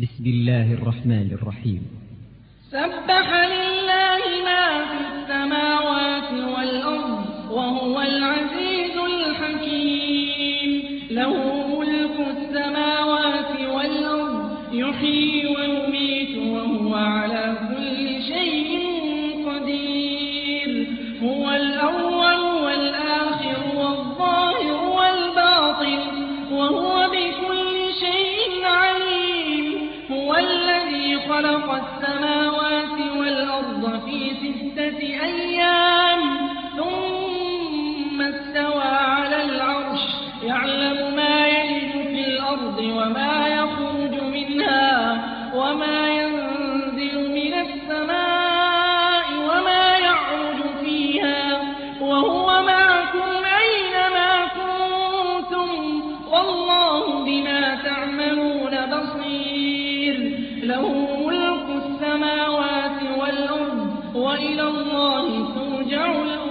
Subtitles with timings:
[0.00, 1.82] بسم الله الرحمن الرحيم.
[2.70, 3.65] سبح لله
[64.36, 66.45] وإلى الله ترجع الأمور.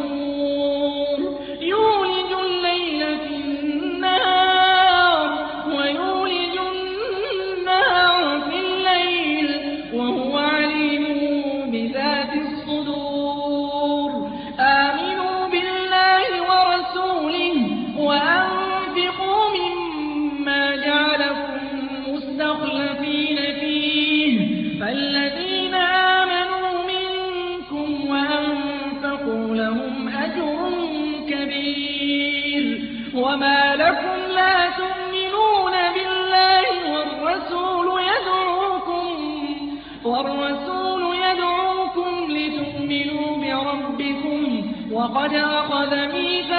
[45.05, 46.54] وقد أخذ ميثاق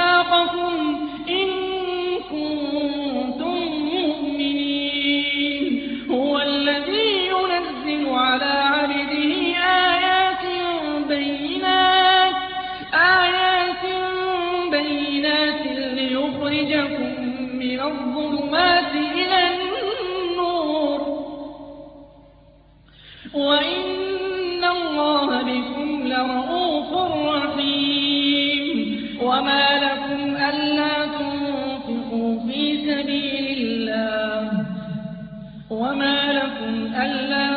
[35.70, 37.55] وما لكم ألا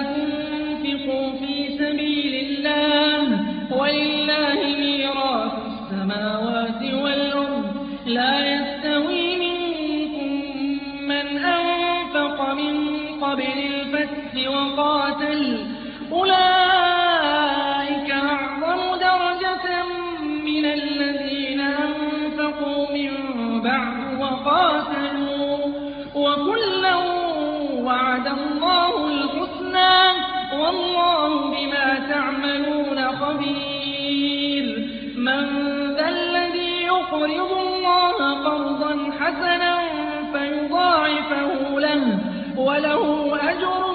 [37.27, 39.79] يقرض الله قرضا حسنا
[40.33, 42.19] فيضاعفه له
[42.57, 43.88] وله أجر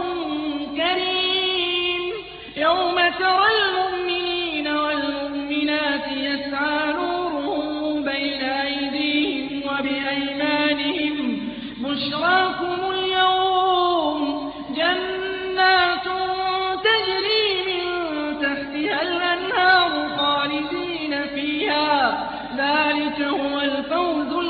[22.59, 24.44] ذلك هو الفوز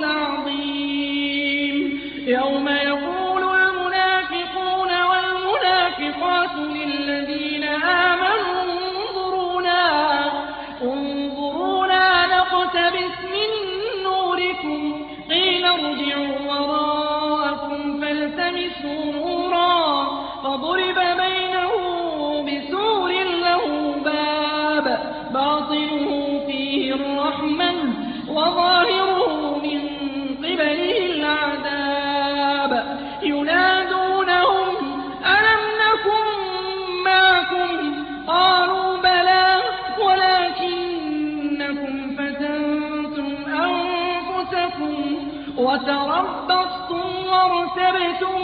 [45.75, 48.41] وتربصتم وارتبتم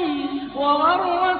[0.57, 1.40] وورثتم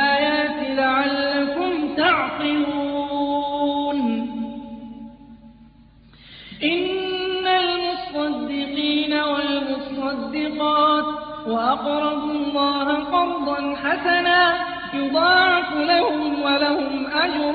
[11.85, 14.53] وَأَقْرَضُوا اللَّهَ قَرْضًا حَسَنًا
[14.93, 17.50] يُضَاعَفُ لَهُمْ وَلَهُمْ أَجْرٌ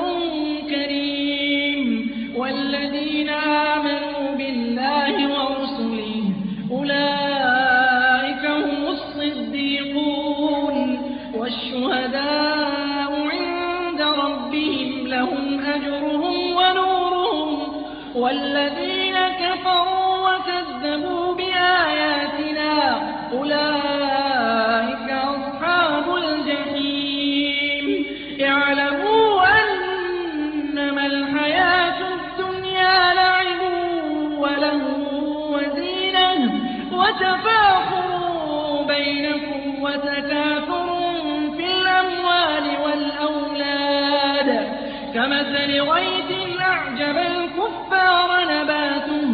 [45.16, 46.30] كَمَثَلِ غَيْثٍ
[46.60, 49.28] أَعْجَبَ الْكُفَّارَ نَبَاتُهُ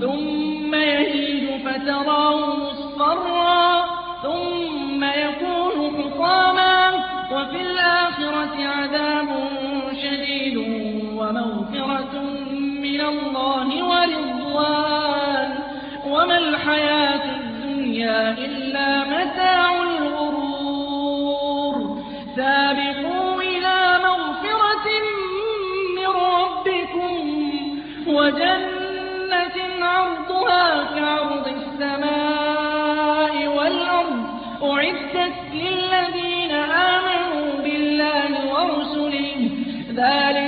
[0.00, 3.84] ثُمَّ يَهِيجُ فَتَرَاهُ مُصْفَرًّا
[4.22, 6.90] ثُمَّ يَكُونُ حُطَامًا
[7.32, 9.28] وَفِي الْآخِرَةِ عَذَابٌ
[10.02, 10.56] شَدِيدٌ
[11.20, 12.14] وَمَغْفِرَةٌ
[12.86, 15.60] مِّنَ اللَّهِ وَرِضْوَانٌ ۚ.
[16.06, 19.77] وَمَا الْحَيَاةُ الدُّنْيَا إِلَّا مَتَاعُ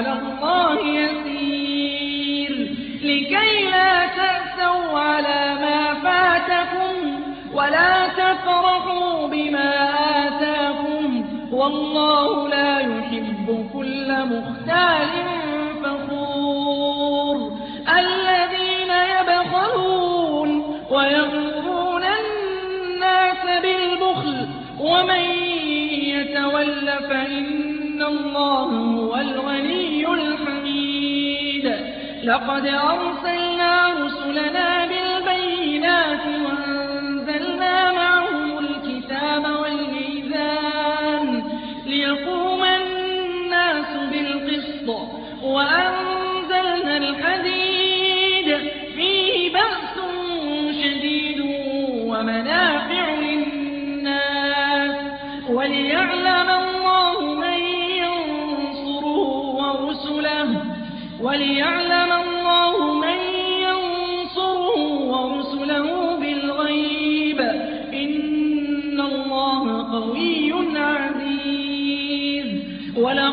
[0.00, 2.52] ذَٰلِكَ عَلَى اللَّهِ يَسِيرٌ.
[3.02, 7.20] لِّكَيْلَا تَأْسَوْا عَلَىٰ مَا فَاتَكُمْ
[7.54, 9.72] وَلَا تَفْرَحُوا بِمَا
[10.26, 11.54] آتَاكُمْ ۗ.
[11.54, 15.29] وَاللَّهُ لَا يُحِبُّ كُلَّ مُخْتَالٍ
[32.24, 41.42] لَقَدْ أَرْسَلْنَا رُسُلَنَا بِالْبَيِّنَاتِ وَأَنزَلْنَا مَعَهُمُ الْكِتَابَ وَالْمِيزَانَ
[41.86, 48.48] لِيَقُومَ النَّاسُ بِالْقِسْطِ ۖ وَأَنزَلْنَا الْحَدِيدَ
[48.96, 49.94] فِيهِ بَأْسٌ
[50.82, 51.40] شَدِيدٌ
[52.10, 54.96] وَمَنَافِعُ لِلنَّاسِ
[55.50, 57.60] وَلِيَعْلَمَ اللَّهُ مَن
[58.04, 59.30] يَنصُرُهُ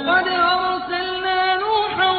[0.08, 2.12] وَلَقَدْ أَرْسَلْنَا نُوحًا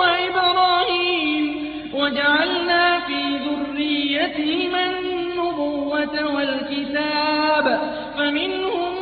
[0.00, 1.46] وَإِبْرَاهِيمَ
[1.94, 8.92] وَجَعَلْنَا فِي ذُرِّيَّتِهِمَا النُّبُوَّةَ وَالْكِتَابَ ۖ فَمِنْهُم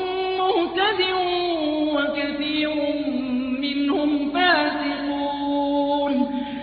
[0.43, 1.01] مُّهْتَدٍ
[1.97, 2.75] وَكَثِيرٌ
[3.65, 6.15] مِّنْهُمْ فَاسِقُونَ.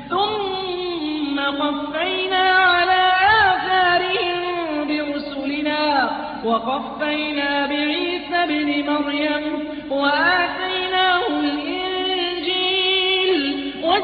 [0.10, 3.06] ثُمَّ قَفَّيْنَا عَلَىٰ
[3.52, 4.38] آثَارِهِم
[4.90, 5.84] بِرُسُلِنَا
[6.46, 9.46] وَقَفَّيْنَا بِعِيسَى ابْنِ مَرْيَمَ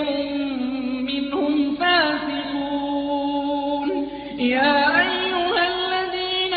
[0.00, 0.58] وكثير
[1.10, 3.28] منهم فاسقون.
[4.38, 6.54] يا أيها الذين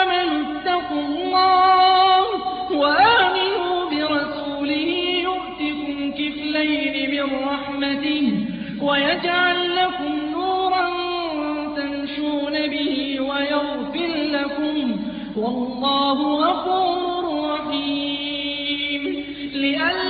[0.00, 2.24] آمنوا اتقوا الله
[2.72, 4.90] وآمنوا برسوله
[5.28, 8.26] يؤتكم كفلين من رحمته
[8.82, 10.86] ويجعل لكم نورا
[11.76, 14.76] تمشون به ويغفر لكم
[15.36, 19.02] والله غفور رحيم.
[19.52, 20.05] لئلا